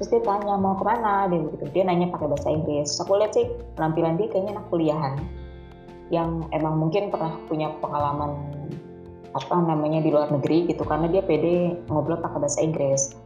Terus 0.00 0.08
dia 0.08 0.22
tanya 0.24 0.56
mau 0.56 0.72
ke 0.78 0.84
mana? 0.84 1.28
Dia 1.28 1.44
gitu. 1.44 1.64
Dia 1.76 1.82
nanya 1.84 2.08
pakai 2.08 2.26
bahasa 2.32 2.48
Inggris. 2.48 2.88
Terus 2.88 3.00
aku 3.04 3.12
lihat 3.20 3.32
sih 3.36 3.46
penampilan 3.76 4.16
dia 4.16 4.28
kayaknya 4.32 4.50
anak 4.56 4.66
kuliahan. 4.72 5.14
Yang 6.08 6.30
emang 6.56 6.74
mungkin 6.80 7.12
pernah 7.12 7.36
punya 7.48 7.68
pengalaman 7.84 8.32
apa 9.32 9.56
namanya 9.64 10.04
di 10.04 10.12
luar 10.12 10.28
negeri 10.28 10.68
gitu 10.68 10.84
karena 10.84 11.08
dia 11.08 11.24
pede 11.24 11.80
ngobrol 11.88 12.20
pakai 12.20 12.36
bahasa 12.36 12.60
Inggris 12.60 13.16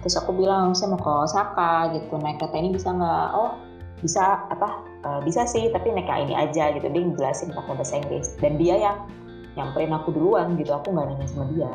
terus 0.00 0.16
aku 0.16 0.32
bilang 0.32 0.72
saya 0.72 0.92
mau 0.96 1.00
ke 1.00 1.10
Osaka 1.28 1.92
gitu. 1.96 2.16
Naik 2.16 2.40
kereta 2.40 2.56
ini 2.56 2.70
bisa 2.72 2.88
nggak? 2.92 3.28
Oh 3.36 3.56
bisa. 4.00 4.48
Apa? 4.48 4.84
Uh, 5.00 5.20
bisa 5.24 5.48
sih 5.48 5.72
tapi 5.72 5.92
naik 5.92 6.08
ini 6.08 6.34
aja 6.36 6.72
gitu. 6.76 6.88
Dia 6.88 7.02
ngejelasin 7.04 7.52
pakai 7.52 7.74
bahasa 7.76 7.94
Inggris. 8.00 8.36
Dan 8.40 8.56
dia 8.56 8.76
yang 8.76 8.96
nyamperin 9.56 9.92
aku 9.92 10.12
duluan 10.12 10.56
gitu. 10.56 10.72
Aku 10.72 10.92
nggak 10.92 11.06
nanya 11.14 11.26
sama 11.28 11.44
dia. 11.52 11.72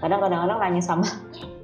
Kadang 0.00 0.20
kadang-kadang 0.24 0.58
nanya 0.60 0.82
sama 0.84 1.08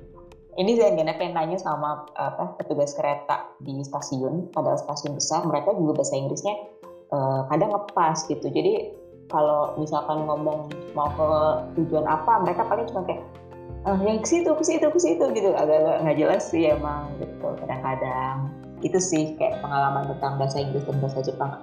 ini 0.61 0.77
saya 0.77 0.93
nggak 0.97 1.17
pengen 1.21 1.35
nanya 1.37 1.59
sama 1.61 2.09
apa 2.17 2.57
petugas 2.61 2.97
kereta 2.97 3.49
di 3.61 3.81
stasiun. 3.85 4.49
Pada 4.53 4.77
stasiun 4.81 5.17
besar 5.17 5.45
mereka 5.45 5.77
juga 5.77 6.01
bahasa 6.01 6.17
Inggrisnya 6.17 6.57
uh, 7.13 7.45
kadang 7.53 7.73
ngepas 7.77 8.25
gitu. 8.29 8.49
Jadi 8.49 9.05
kalau 9.27 9.75
misalkan 9.77 10.23
ngomong 10.25 10.71
mau 10.95 11.11
ke 11.11 11.29
tujuan 11.79 12.07
apa 12.07 12.47
mereka 12.47 12.63
paling 12.67 12.87
cuma 12.91 13.03
kayak 13.05 13.23
uh, 13.87 13.99
yang 14.03 14.19
ke 14.21 14.29
situ 14.29 14.51
ke 14.51 14.65
situ 14.67 14.87
ke 14.91 14.99
situ 15.01 15.25
gitu. 15.33 15.55
Agak-agak 15.55 15.97
nggak 16.03 16.17
jelas 16.19 16.43
sih 16.51 16.69
emang 16.69 17.15
gitu 17.23 17.55
kadang-kadang. 17.63 18.51
Itu 18.83 18.99
sih 18.99 19.39
kayak 19.39 19.63
pengalaman 19.63 20.11
tentang 20.11 20.37
bahasa 20.37 20.61
Inggris 20.61 20.85
dan 20.85 20.99
bahasa 20.99 21.23
Jepang. 21.23 21.63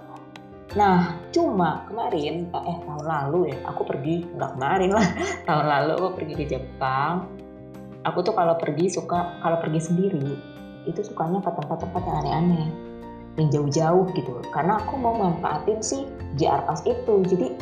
Nah 0.74 1.14
cuma 1.30 1.86
kemarin 1.86 2.50
eh 2.50 2.78
tahun 2.82 3.06
lalu 3.06 3.54
ya 3.54 3.58
aku 3.70 3.86
pergi 3.86 4.26
nggak 4.34 4.58
kemarin 4.58 4.90
lah 4.90 5.08
tahun 5.48 5.66
lalu 5.70 5.92
aku 6.00 6.10
pergi 6.18 6.34
ke 6.40 6.46
Jepang. 6.48 7.28
Aku 8.04 8.20
tuh 8.20 8.36
kalau 8.36 8.58
pergi 8.58 8.90
suka 8.92 9.40
kalau 9.44 9.60
pergi 9.62 9.80
sendiri 9.80 10.28
itu 10.84 11.00
sukanya 11.00 11.40
ke 11.40 11.52
tempat-tempat 11.56 12.02
yang 12.04 12.18
aneh-aneh 12.26 12.68
yang 13.40 13.48
jauh-jauh 13.50 14.06
gitu. 14.14 14.34
Karena 14.52 14.78
aku 14.82 15.00
mau 15.00 15.16
manfaatin 15.16 15.80
sih 15.80 16.04
JR 16.36 16.68
Pass 16.68 16.84
itu. 16.84 17.24
Jadi 17.24 17.56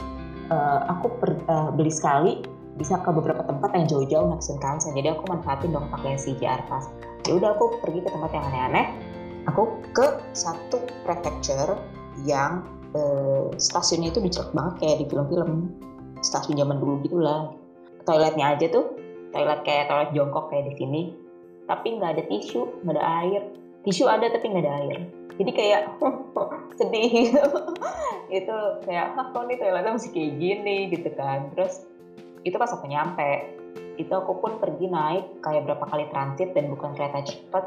uh, 0.49 0.79
aku 0.89 1.07
per, 1.21 1.31
uh, 1.47 1.69
beli 1.71 1.93
sekali 1.93 2.41
bisa 2.79 2.99
ke 3.03 3.09
beberapa 3.11 3.43
tempat 3.43 3.69
yang 3.75 3.85
jauh-jauh 3.89 4.27
naik 4.31 4.43
Shinkansen 4.43 4.95
jadi 4.95 5.13
aku 5.13 5.27
manfaatin 5.27 5.75
dong 5.75 5.91
pakai 5.91 6.15
si 6.15 6.35
JR 6.39 6.63
Pass 6.71 6.87
ya 7.27 7.37
udah 7.37 7.53
aku 7.53 7.79
pergi 7.81 8.01
ke 8.01 8.09
tempat 8.09 8.31
yang 8.33 8.45
aneh-aneh. 8.49 8.85
Aku 9.49 9.81
ke 9.93 10.21
satu 10.37 10.85
prefecture 11.01 11.77
yang 12.25 12.61
eh, 12.93 13.49
stasiunnya 13.57 14.13
itu 14.13 14.21
dijelek 14.21 14.53
banget 14.53 14.73
kayak 14.81 14.97
di 15.01 15.05
film-film. 15.09 15.51
Stasiun 16.21 16.61
zaman 16.61 16.77
dulu 16.77 17.01
gitu 17.01 17.17
lah 17.17 17.49
toiletnya 18.05 18.57
aja 18.57 18.65
tuh 18.69 18.97
toilet 19.33 19.61
kayak 19.65 19.89
toilet 19.89 20.09
jongkok 20.13 20.49
kayak 20.53 20.69
di 20.69 20.73
sini. 20.77 21.01
Tapi 21.65 21.87
nggak 21.97 22.11
ada 22.17 22.23
tisu 22.29 22.61
nggak 22.85 22.95
ada 22.97 23.05
air. 23.25 23.41
Tisu 23.81 24.05
ada 24.05 24.25
tapi 24.29 24.45
nggak 24.51 24.65
ada 24.65 24.73
air. 24.85 24.99
Jadi 25.39 25.51
kayak 25.55 25.81
sedih. 26.77 27.09
Gitu 27.31 27.41
itu 28.43 28.57
kayak 28.85 29.17
kok 29.17 29.43
nih 29.49 29.57
toiletnya 29.57 29.91
masih 29.97 30.11
kayak 30.13 30.31
gini? 30.37 30.77
Gitu 30.93 31.09
kan. 31.17 31.49
Terus 31.57 31.85
itu 32.43 32.55
pas 32.57 32.71
aku 32.71 32.85
nyampe. 32.89 33.57
Itu 33.99 34.11
aku 34.17 34.41
pun 34.41 34.57
pergi 34.57 34.89
naik 34.89 35.43
kayak 35.45 35.67
berapa 35.69 35.85
kali 35.85 36.09
transit 36.09 36.57
dan 36.57 36.73
bukan 36.73 36.97
kereta 36.97 37.21
cepat 37.21 37.65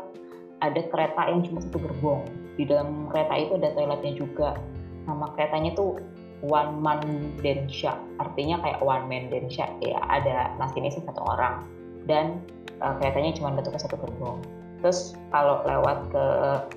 ada 0.64 0.80
kereta 0.88 1.22
yang 1.30 1.44
cuma 1.46 1.60
satu 1.62 1.78
gerbong. 1.78 2.24
Di 2.58 2.64
dalam 2.66 3.10
kereta 3.10 3.34
itu 3.38 3.52
ada 3.60 3.70
toiletnya 3.74 4.12
juga. 4.16 4.56
Nama 5.04 5.26
keretanya 5.36 5.76
tuh 5.76 6.00
one 6.42 6.80
man 6.80 7.00
densha. 7.44 7.94
Artinya 8.18 8.58
kayak 8.64 8.80
one 8.80 9.04
man 9.06 9.30
densha. 9.30 9.68
Ya 9.84 10.00
ada 10.08 10.54
masinisnya 10.58 11.04
satu 11.06 11.22
orang. 11.22 11.68
Dan 12.08 12.42
uh, 12.80 12.96
keretanya 12.98 13.36
cuma 13.36 13.54
bentuknya 13.54 13.82
satu 13.84 14.00
gerbong. 14.00 14.40
Terus 14.82 15.16
kalau 15.32 15.64
lewat 15.64 16.12
ke 16.12 16.24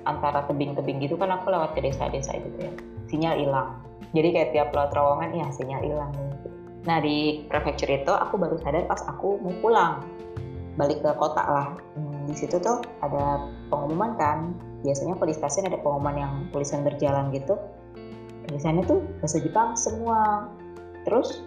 antara 0.08 0.44
tebing-tebing 0.48 1.04
gitu 1.04 1.20
kan 1.20 1.28
aku 1.28 1.52
lewat 1.52 1.76
ke 1.76 1.84
desa-desa 1.84 2.36
gitu 2.40 2.58
ya. 2.60 2.72
Sinyal 3.08 3.34
hilang. 3.40 3.68
Jadi 4.16 4.28
kayak 4.32 4.50
tiap 4.56 4.68
lewat 4.72 4.92
terowongan 4.96 5.30
ya 5.36 5.46
sinyal 5.52 5.84
hilang 5.84 6.12
Nah 6.86 7.02
di 7.02 7.46
prefecture 7.50 7.90
itu 7.90 8.12
aku 8.12 8.38
baru 8.38 8.60
sadar 8.62 8.86
pas 8.86 9.02
aku 9.08 9.40
mau 9.42 9.54
pulang 9.58 10.04
balik 10.78 11.02
ke 11.02 11.10
kota 11.18 11.42
lah. 11.42 11.68
Hmm, 11.98 12.30
di 12.30 12.34
situ 12.38 12.60
tuh 12.62 12.84
ada 13.02 13.50
pengumuman 13.66 14.14
kan. 14.14 14.54
Biasanya 14.86 15.18
kalau 15.18 15.34
stasiun 15.34 15.66
ada 15.66 15.78
pengumuman 15.82 16.14
yang 16.14 16.32
tulisan 16.54 16.86
berjalan 16.86 17.34
gitu. 17.34 17.58
Tulisannya 18.46 18.86
tuh 18.86 19.02
bahasa 19.18 19.42
Jepang 19.42 19.74
semua. 19.74 20.46
Terus 21.02 21.42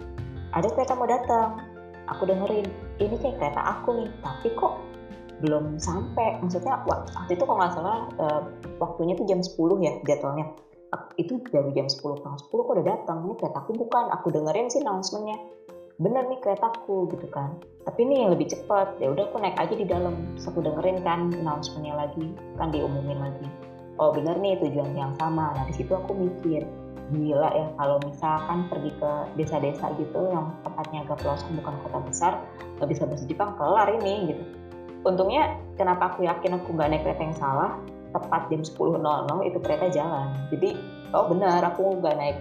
ada 0.51 0.67
kereta 0.67 0.99
mau 0.99 1.07
datang. 1.07 1.63
Aku 2.11 2.27
dengerin, 2.27 2.67
ini 2.99 3.15
kayak 3.23 3.39
kereta 3.39 3.61
aku 3.63 4.03
nih, 4.03 4.09
tapi 4.19 4.51
kok 4.59 4.83
belum 5.39 5.79
sampai. 5.79 6.43
Maksudnya 6.43 6.83
waktu 6.83 7.39
itu 7.39 7.43
kalau 7.47 7.59
nggak 7.63 7.71
salah 7.71 7.99
uh, 8.19 8.41
waktunya 8.83 9.15
tuh 9.15 9.23
jam 9.31 9.39
10 9.39 9.55
ya 9.79 9.95
jadwalnya 10.03 10.51
itu 11.15 11.39
dari 11.47 11.71
jam 11.71 11.87
10 11.87 12.03
kurang 12.03 12.37
10 12.39 12.51
kok 12.51 12.73
udah 12.75 12.87
datang. 12.87 13.17
Ini 13.27 13.35
keretaku 13.39 13.71
bukan 13.79 14.11
aku 14.11 14.27
dengerin 14.31 14.67
sih 14.67 14.83
announcementnya. 14.83 15.39
Bener 16.01 16.27
nih 16.27 16.39
keretaku 16.43 17.07
gitu 17.15 17.27
kan. 17.31 17.55
Tapi 17.87 17.99
ini 18.03 18.25
yang 18.25 18.35
lebih 18.35 18.51
cepat 18.51 18.99
ya 18.99 19.13
udah 19.13 19.31
aku 19.31 19.37
naik 19.39 19.55
aja 19.55 19.73
di 19.75 19.87
dalam. 19.87 20.35
Terus 20.35 20.51
aku 20.51 20.59
dengerin 20.59 20.99
kan 21.05 21.31
announcementnya 21.31 21.95
lagi 21.95 22.35
kan 22.59 22.73
diumumin 22.75 23.19
lagi. 23.19 23.47
Oh 23.99 24.11
bener 24.11 24.35
nih 24.39 24.59
tujuan 24.59 24.91
yang 24.97 25.13
sama. 25.15 25.55
Nah 25.55 25.63
di 25.69 25.73
situ 25.75 25.95
aku 25.95 26.11
mikir 26.11 26.67
gila 27.11 27.49
ya 27.51 27.67
kalau 27.75 27.99
misalkan 28.07 28.71
pergi 28.71 28.91
ke 28.95 29.11
desa-desa 29.35 29.91
gitu 29.99 30.31
yang 30.31 30.55
tempatnya 30.63 31.03
agak 31.03 31.19
pelosok 31.19 31.51
bukan 31.59 31.75
kota 31.83 31.99
besar 32.07 32.33
nggak 32.79 32.87
bisa 32.87 33.03
bahasa 33.03 33.25
Jepang 33.27 33.51
kelar 33.59 33.87
ini 33.99 34.31
gitu. 34.31 34.43
Untungnya 35.03 35.59
kenapa 35.75 36.15
aku 36.15 36.23
yakin 36.23 36.61
aku 36.61 36.71
nggak 36.71 36.87
naik 36.87 37.03
kereta 37.03 37.21
yang 37.25 37.37
salah 37.37 37.71
tepat 38.11 38.51
jam 38.51 38.61
10.00 38.61 39.47
itu 39.47 39.57
kereta 39.63 39.87
jalan. 39.91 40.27
Jadi 40.51 40.69
oh 41.15 41.25
benar 41.27 41.63
aku 41.63 41.99
nggak 41.99 42.15
naik 42.19 42.37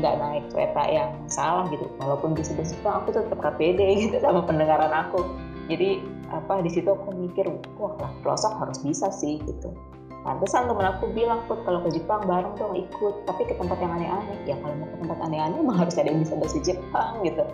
nggak 0.00 0.16
naik 0.16 0.44
kereta 0.52 0.82
yang 0.88 1.10
salah 1.28 1.68
gitu. 1.68 1.84
Walaupun 2.00 2.32
di 2.32 2.44
situ 2.44 2.62
aku 2.84 3.12
tetap 3.12 3.36
KPD 3.36 3.80
gitu 4.08 4.16
sama 4.20 4.44
pendengaran 4.44 4.90
aku. 4.90 5.24
Jadi 5.68 6.02
apa 6.30 6.62
di 6.62 6.70
situ 6.70 6.88
aku 6.90 7.14
mikir 7.14 7.46
wah 7.78 7.94
lah 7.98 8.10
pelosok 8.24 8.54
harus 8.58 8.78
bisa 8.80 9.12
sih 9.12 9.38
gitu. 9.44 9.70
Pantesan 10.20 10.68
temen 10.68 10.84
aku 10.84 11.08
bilang 11.16 11.40
put 11.48 11.64
kalau 11.64 11.80
ke 11.80 11.96
Jepang 11.96 12.28
bareng 12.28 12.52
dong 12.60 12.76
ikut. 12.76 13.24
Tapi 13.24 13.42
ke 13.48 13.56
tempat 13.56 13.80
yang 13.80 13.92
aneh-aneh. 13.96 14.36
Ya 14.44 14.56
kalau 14.60 14.74
mau 14.76 14.88
ke 14.88 14.96
tempat 15.00 15.18
aneh-aneh 15.24 15.58
emang 15.64 15.78
harus 15.80 15.96
ada 15.96 16.08
yang 16.12 16.20
bisa 16.20 16.34
bahasa 16.36 16.58
Jepang 16.68 17.24
gitu. 17.24 17.44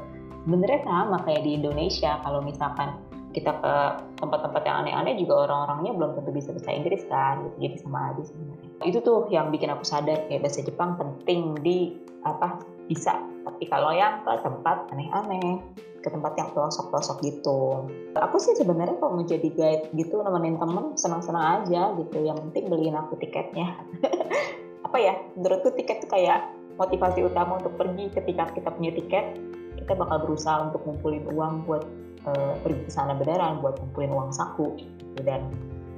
Sebenarnya 0.46 0.80
sama 0.86 1.18
kayak 1.26 1.42
di 1.42 1.58
Indonesia 1.58 2.22
kalau 2.22 2.38
misalkan 2.38 2.94
kita 3.36 3.52
ke 3.52 3.74
tempat-tempat 4.16 4.64
yang 4.64 4.76
aneh-aneh 4.80 5.20
juga 5.20 5.44
orang-orangnya 5.44 5.92
belum 5.92 6.10
tentu 6.16 6.32
bisa 6.32 6.56
bahasa 6.56 6.72
Inggris 6.72 7.04
kan 7.04 7.44
gitu. 7.44 7.68
jadi 7.68 7.76
sama 7.84 7.98
aja 8.16 8.22
sebenarnya. 8.24 8.68
Itu 8.88 8.98
tuh 9.04 9.28
yang 9.28 9.52
bikin 9.52 9.68
aku 9.68 9.84
sadar 9.84 10.24
kayak 10.24 10.40
bahasa 10.40 10.64
Jepang 10.64 10.96
penting 10.96 11.52
di 11.60 12.00
apa 12.24 12.64
bisa. 12.88 13.12
Tapi 13.44 13.68
kalau 13.68 13.92
yang 13.92 14.24
ke 14.24 14.32
tempat 14.40 14.88
aneh-aneh 14.88 15.60
ke 16.00 16.08
tempat 16.08 16.32
yang 16.40 16.48
pelosok-pelosok 16.56 17.16
gitu. 17.28 17.84
Aku 18.16 18.40
sih 18.40 18.56
sebenarnya 18.56 18.96
kalau 18.96 19.20
mau 19.20 19.26
jadi 19.28 19.52
guide 19.52 19.92
gitu 19.92 20.22
nemenin 20.24 20.56
temen 20.56 20.96
senang-senang 20.96 21.60
aja 21.60 21.92
gitu. 21.92 22.24
Yang 22.24 22.40
penting 22.48 22.72
beliin 22.72 22.96
aku 22.96 23.20
tiketnya. 23.20 23.76
Apa 24.86 24.96
ya 24.96 25.12
menurutku 25.36 25.76
tiket 25.76 26.08
tuh 26.08 26.08
kayak 26.08 26.48
motivasi 26.80 27.20
utama 27.20 27.60
untuk 27.60 27.76
pergi. 27.76 28.08
Ketika 28.16 28.48
kita 28.56 28.72
punya 28.72 28.96
tiket 28.96 29.36
kita 29.76 29.92
bakal 29.92 30.24
berusaha 30.24 30.66
untuk 30.66 30.82
ngumpulin 30.88 31.26
uang 31.30 31.68
buat 31.68 31.84
uh, 32.26 32.54
pergi 32.60 32.82
ke 32.86 32.92
sana 32.92 33.14
beneran 33.14 33.62
buat 33.62 33.78
kumpulin 33.78 34.12
uang 34.12 34.30
saku 34.34 34.76
gitu, 34.78 35.22
dan 35.22 35.46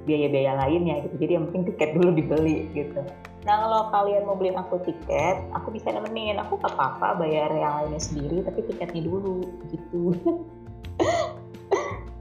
biaya-biaya 0.09 0.57
lainnya 0.57 1.05
gitu. 1.05 1.17
Jadi 1.21 1.33
yang 1.37 1.45
penting 1.53 1.65
tiket 1.75 1.91
dulu 1.97 2.11
dibeli 2.17 2.69
gitu. 2.73 3.01
Nah 3.45 3.55
kalau 3.65 3.81
kalian 3.93 4.25
mau 4.25 4.37
beliin 4.37 4.57
aku 4.57 4.81
tiket, 4.85 5.37
aku 5.53 5.73
bisa 5.73 5.93
nemenin. 5.93 6.41
Aku 6.41 6.57
gak 6.61 6.73
apa-apa 6.73 7.21
bayar 7.21 7.53
yang 7.53 7.85
lainnya 7.85 8.01
sendiri, 8.01 8.41
tapi 8.45 8.65
tiketnya 8.65 9.05
dulu 9.05 9.45
gitu. 9.69 10.17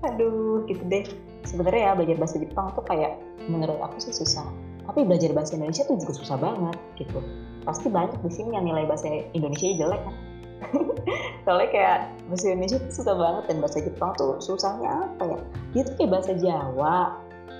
Aduh, 0.08 0.68
gitu 0.68 0.84
deh. 0.88 1.04
Sebenarnya 1.48 1.92
ya 1.92 1.96
belajar 1.96 2.18
bahasa 2.20 2.38
Jepang 2.44 2.68
tuh 2.76 2.84
kayak 2.84 3.16
menurut 3.48 3.80
aku 3.80 4.04
sih 4.04 4.12
susah. 4.12 4.44
Tapi 4.88 5.04
belajar 5.04 5.32
bahasa 5.36 5.56
Indonesia 5.56 5.84
tuh 5.88 6.00
juga 6.00 6.16
susah 6.16 6.38
banget 6.40 6.76
gitu. 7.00 7.20
Pasti 7.64 7.88
banyak 7.92 8.20
di 8.24 8.32
sini 8.32 8.56
yang 8.56 8.68
nilai 8.68 8.88
bahasa 8.88 9.08
Indonesia 9.36 9.68
jelek 9.76 10.00
kan 10.04 10.16
soalnya 11.44 11.70
kayak 11.72 11.98
bahasa 12.28 12.46
Indonesia 12.52 12.78
tuh 12.82 12.94
susah 12.94 13.16
banget 13.16 13.44
dan 13.48 13.58
bahasa 13.64 13.80
Jepang 13.80 14.12
tuh 14.18 14.38
susahnya 14.44 14.90
apa 15.08 15.24
ya? 15.26 15.40
Dia 15.74 15.82
tuh 15.88 15.94
kayak 15.96 16.12
bahasa 16.12 16.32
Jawa 16.36 16.98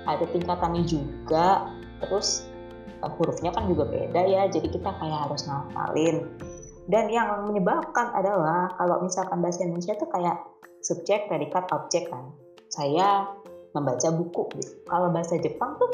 ada 0.08 0.26
tingkatannya 0.32 0.84
juga 0.88 1.68
terus 2.04 2.48
uh, 3.04 3.12
hurufnya 3.18 3.52
kan 3.52 3.68
juga 3.68 3.88
beda 3.88 4.22
ya 4.24 4.48
jadi 4.48 4.68
kita 4.70 4.90
kayak 4.90 5.20
harus 5.30 5.46
ngapalin. 5.48 6.26
Dan 6.88 7.12
yang 7.12 7.44
menyebabkan 7.44 8.16
adalah 8.16 8.72
kalau 8.80 9.04
misalkan 9.04 9.44
bahasa 9.44 9.68
Indonesia 9.68 10.00
tuh 10.00 10.08
kayak 10.08 10.40
subjek, 10.80 11.28
predikat, 11.28 11.68
objek 11.76 12.08
kan. 12.08 12.32
Saya 12.72 13.28
membaca 13.76 14.08
buku 14.10 14.48
gitu. 14.58 14.74
kalau 14.88 15.12
bahasa 15.12 15.36
Jepang 15.38 15.76
tuh 15.78 15.92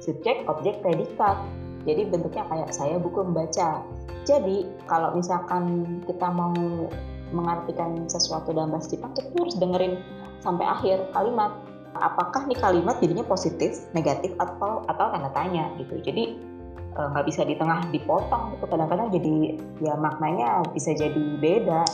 subjek, 0.00 0.46
objek, 0.46 0.80
predikat 0.80 1.36
jadi 1.86 2.10
bentuknya 2.10 2.44
kayak 2.50 2.74
saya 2.74 2.98
buku 2.98 3.22
membaca 3.22 3.86
jadi 4.26 4.66
kalau 4.90 5.14
misalkan 5.14 5.86
kita 6.02 6.26
mau 6.34 6.52
mengartikan 7.30 8.10
sesuatu 8.10 8.50
dalam 8.50 8.74
bahasa 8.74 8.90
Jepang, 8.90 9.14
kita 9.14 9.30
harus 9.38 9.54
dengerin 9.58 10.02
sampai 10.42 10.66
akhir 10.66 10.98
kalimat. 11.14 11.54
Apakah 11.96 12.44
nih 12.44 12.58
kalimat 12.60 13.00
jadinya 13.00 13.24
positif, 13.24 13.86
negatif, 13.96 14.34
atau 14.36 14.84
atau 14.90 15.06
tanda 15.14 15.30
tanya 15.32 15.70
gitu. 15.80 15.96
Jadi 16.02 16.36
eh, 16.92 17.06
nggak 17.14 17.24
bisa 17.24 17.46
di 17.46 17.54
tengah 17.54 17.86
dipotong 17.94 18.58
gitu. 18.58 18.66
Kadang-kadang 18.68 19.14
jadi 19.14 19.34
ya 19.80 19.94
maknanya 19.94 20.66
bisa 20.74 20.92
jadi 20.92 21.22
beda. 21.40 21.86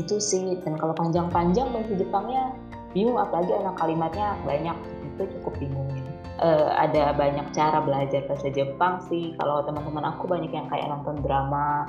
Itu 0.00 0.18
sih. 0.18 0.56
Dan 0.64 0.80
kalau 0.80 0.96
panjang-panjang 0.96 1.70
bahasa 1.70 1.92
Jepangnya 1.94 2.56
bingung 2.96 3.20
apalagi 3.20 3.52
anak 3.52 3.76
kalimatnya 3.76 4.32
banyak 4.48 4.76
itu 5.04 5.22
cukup 5.38 5.52
bingungin 5.60 5.95
uh, 6.40 6.70
ada 6.76 7.12
banyak 7.16 7.52
cara 7.52 7.80
belajar 7.80 8.24
bahasa 8.28 8.48
Jepang 8.52 9.00
sih. 9.08 9.32
Kalau 9.40 9.64
teman-teman 9.64 10.04
aku 10.12 10.28
banyak 10.28 10.52
yang 10.52 10.68
kayak 10.68 10.88
nonton 10.88 11.20
drama 11.24 11.88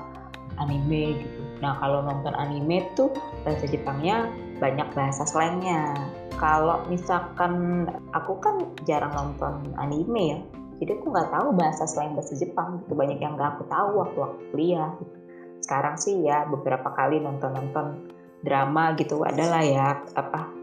anime 0.58 1.22
gitu. 1.22 1.42
Nah 1.62 1.78
kalau 1.78 2.02
nonton 2.02 2.34
anime 2.34 2.88
tuh 2.98 3.14
bahasa 3.46 3.70
Jepangnya 3.70 4.32
banyak 4.58 4.88
bahasa 4.98 5.24
slangnya. 5.28 5.94
Kalau 6.38 6.86
misalkan 6.90 7.86
aku 8.14 8.38
kan 8.42 8.62
jarang 8.86 9.14
nonton 9.14 9.74
anime 9.82 10.24
ya. 10.38 10.40
Jadi 10.78 10.92
aku 10.94 11.10
nggak 11.10 11.34
tahu 11.34 11.48
bahasa 11.58 11.90
slang 11.90 12.14
bahasa 12.14 12.38
Jepang 12.38 12.86
gitu. 12.86 12.94
Banyak 12.94 13.18
yang 13.18 13.34
nggak 13.34 13.58
aku 13.58 13.64
tahu 13.70 13.90
waktu 14.06 14.20
aku 14.22 14.38
kuliah 14.54 14.92
gitu. 15.02 15.16
sekarang 15.58 15.98
sih 15.98 16.22
ya 16.22 16.46
beberapa 16.46 16.94
kali 16.94 17.18
nonton-nonton 17.18 18.14
drama 18.46 18.94
gitu 18.94 19.26
adalah 19.26 19.66
ya 19.66 19.98
apa 20.14 20.57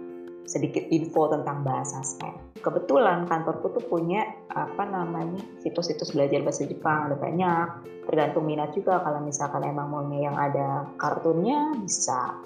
sedikit 0.44 0.84
info 0.92 1.28
tentang 1.32 1.64
bahasa 1.64 2.00
slang. 2.04 2.36
Kebetulan 2.60 3.28
kantorku 3.28 3.76
tuh 3.76 3.84
punya 3.84 4.24
apa 4.52 4.84
namanya 4.88 5.40
situs-situs 5.60 6.12
belajar 6.16 6.40
bahasa 6.44 6.64
Jepang 6.64 7.12
ada 7.12 7.16
banyak. 7.16 7.68
Tergantung 8.04 8.44
minat 8.44 8.76
juga 8.76 9.00
kalau 9.00 9.20
misalkan 9.24 9.64
emang 9.64 9.88
maunya 9.88 10.28
yang 10.28 10.36
ada 10.36 10.84
kartunnya 11.00 11.72
bisa. 11.80 12.36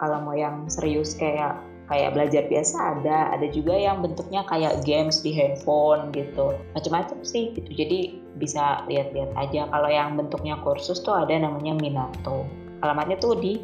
Kalau 0.00 0.20
mau 0.24 0.34
yang 0.34 0.66
serius 0.68 1.14
kayak 1.14 1.60
kayak 1.84 2.16
belajar 2.16 2.48
biasa 2.48 2.76
ada, 2.96 3.36
ada 3.36 3.46
juga 3.52 3.76
yang 3.76 4.00
bentuknya 4.00 4.40
kayak 4.48 4.80
games 4.88 5.20
di 5.20 5.36
handphone 5.36 6.08
gitu. 6.16 6.56
Macam-macam 6.72 7.20
sih 7.20 7.52
gitu. 7.52 7.68
Jadi 7.68 8.24
bisa 8.40 8.82
lihat-lihat 8.88 9.36
aja. 9.36 9.68
Kalau 9.68 9.90
yang 9.92 10.16
bentuknya 10.16 10.56
kursus 10.64 11.04
tuh 11.04 11.12
ada 11.12 11.36
namanya 11.36 11.76
Minato. 11.76 12.48
Alamatnya 12.80 13.20
tuh 13.20 13.36
di 13.36 13.60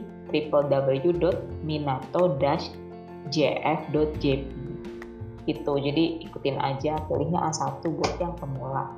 www.minato-jf.jp 3.28 4.60
gitu 5.48 5.72
jadi 5.80 6.04
ikutin 6.30 6.56
aja 6.60 7.00
pilihnya 7.08 7.40
A1 7.50 7.82
buat 7.82 8.14
yang 8.20 8.36
pemula. 8.36 8.92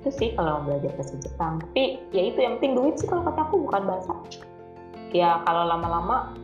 Itu 0.00 0.10
sih 0.12 0.28
kalau 0.36 0.64
belajar 0.64 0.92
bahasa 0.96 1.16
Jepang. 1.20 1.60
Tapi 1.60 2.00
ya 2.12 2.22
itu 2.32 2.38
yang 2.40 2.60
penting 2.60 2.72
duit 2.76 2.94
sih 3.00 3.08
kalau 3.08 3.24
kata 3.26 3.48
aku 3.48 3.56
bukan 3.68 3.82
bahasa. 3.84 4.14
Ya 5.10 5.42
kalau 5.44 5.66
lama-lama 5.66 6.36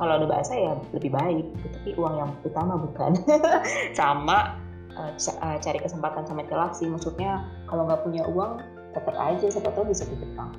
kalau 0.00 0.16
ada 0.16 0.26
bahasa 0.26 0.56
ya 0.56 0.74
lebih 0.96 1.12
baik. 1.12 1.46
Tapi 1.60 1.90
uang 1.98 2.14
yang 2.18 2.30
utama 2.42 2.74
bukan. 2.80 3.14
Sama 3.98 4.58
uh, 4.96 5.12
cari 5.60 5.78
kesempatan 5.78 6.26
sama 6.26 6.42
celah 6.48 6.72
sih. 6.74 6.88
Maksudnya 6.88 7.46
kalau 7.70 7.86
nggak 7.86 8.02
punya 8.02 8.26
uang 8.26 8.58
tetap 8.90 9.14
aja 9.18 9.46
siapa 9.46 9.70
tahu 9.76 9.86
bisa 9.86 10.08
ke 10.08 10.14
Jepang. 10.18 10.50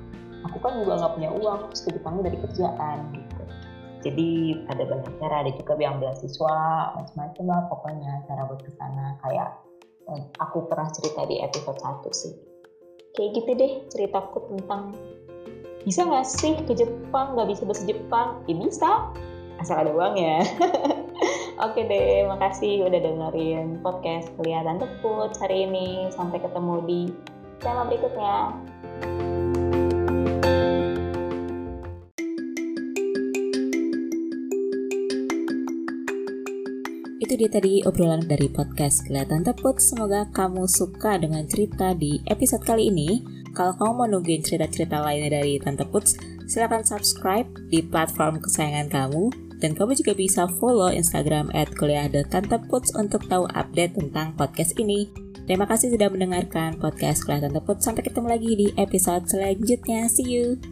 Aku 0.48 0.56
kan 0.58 0.78
juga 0.80 0.98
nggak 0.98 1.12
punya 1.20 1.30
uang 1.36 1.58
terus 1.68 1.82
ke 1.84 1.90
Jepangnya 1.94 2.32
dari 2.32 2.38
kerjaan 2.40 2.98
gitu 3.12 3.31
jadi 4.02 4.28
ada 4.68 4.82
banyak 4.84 5.14
cara 5.22 5.46
ada 5.46 5.50
juga 5.54 5.78
yang 5.78 6.02
beasiswa 6.02 6.56
macam-macam 6.98 7.44
lah 7.46 7.62
pokoknya 7.70 8.12
cara 8.26 8.42
buat 8.50 8.60
ke 8.60 8.70
sana 8.74 9.16
kayak 9.22 9.48
eh, 10.10 10.22
aku 10.42 10.66
pernah 10.66 10.90
cerita 10.90 11.22
di 11.26 11.38
episode 11.38 11.78
1 11.78 12.10
sih. 12.10 12.34
Kayak 13.14 13.30
gitu 13.38 13.50
deh 13.54 13.72
ceritaku 13.92 14.38
tentang 14.50 14.92
bisa 15.86 16.06
nggak 16.06 16.26
sih 16.26 16.54
ke 16.66 16.72
Jepang? 16.74 17.38
Nggak 17.38 17.48
bisa 17.54 17.62
bahasa 17.66 17.84
Jepang? 17.86 18.28
Ya 18.50 18.54
bisa 18.58 18.90
asal 19.60 19.86
ada 19.86 19.94
uang 19.94 20.18
ya 20.18 20.42
Oke 21.62 21.86
deh, 21.86 22.26
makasih 22.26 22.82
udah 22.90 22.98
dengerin 22.98 23.78
podcast 23.86 24.34
Kelihatan 24.34 24.82
Teput 24.82 25.30
hari 25.38 25.70
ini. 25.70 26.10
Sampai 26.10 26.42
ketemu 26.42 26.74
di 26.88 27.00
tema 27.62 27.86
berikutnya. 27.86 28.50
Itu 37.22 37.38
dia 37.38 37.46
tadi 37.46 37.86
obrolan 37.86 38.26
dari 38.26 38.50
podcast 38.50 39.06
Kelihatan 39.06 39.46
Teput. 39.46 39.78
Semoga 39.78 40.26
kamu 40.34 40.66
suka 40.66 41.22
dengan 41.22 41.46
cerita 41.46 41.94
di 41.94 42.18
episode 42.26 42.66
kali 42.66 42.90
ini. 42.90 43.22
Kalau 43.54 43.78
kamu 43.78 43.92
mau 43.94 44.08
nungguin 44.10 44.42
cerita-cerita 44.42 44.98
lainnya 44.98 45.38
dari 45.38 45.54
Tante 45.62 45.86
Puts, 45.86 46.18
silahkan 46.50 46.82
subscribe 46.82 47.46
di 47.70 47.78
platform 47.78 48.42
kesayangan 48.42 48.90
kamu. 48.90 49.30
Dan 49.62 49.78
kamu 49.78 49.94
juga 49.94 50.18
bisa 50.18 50.50
follow 50.58 50.90
Instagram 50.90 51.54
at 51.54 51.70
kuliah.tanteputs 51.78 52.98
untuk 52.98 53.22
tahu 53.30 53.46
update 53.54 53.94
tentang 53.94 54.34
podcast 54.34 54.74
ini. 54.82 55.06
Terima 55.46 55.70
kasih 55.70 55.94
sudah 55.94 56.10
mendengarkan 56.10 56.74
podcast 56.82 57.22
Kelihatan 57.22 57.54
Teput. 57.54 57.78
Sampai 57.78 58.02
ketemu 58.02 58.26
lagi 58.34 58.50
di 58.58 58.68
episode 58.74 59.30
selanjutnya. 59.30 60.10
See 60.10 60.26
you! 60.26 60.71